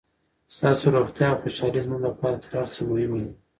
ستاسو 0.55 0.85
روغتیا 0.95 1.27
او 1.31 1.39
خوشحالي 1.41 1.79
زموږ 1.85 2.01
لپاره 2.07 2.37
تر 2.43 2.51
هر 2.59 2.67
څه 2.75 2.79
مهمه 2.89 3.17
ده. 3.25 3.31